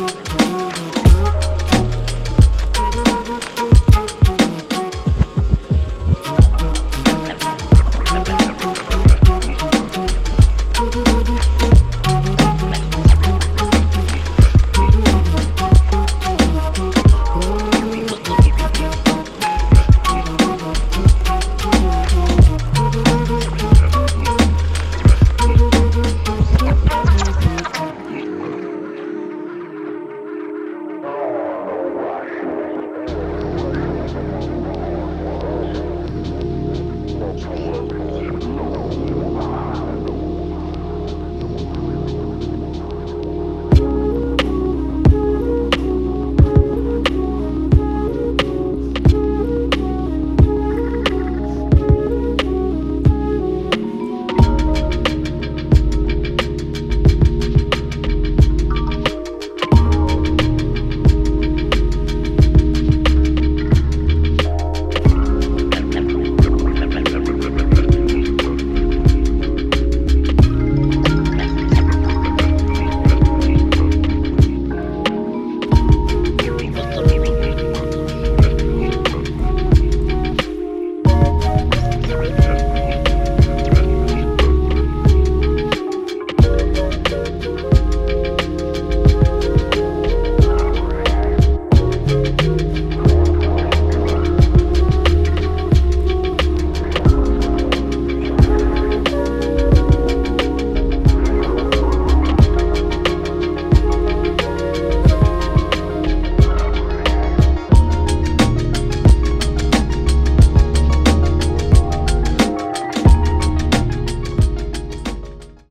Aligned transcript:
moment. 0.00 0.29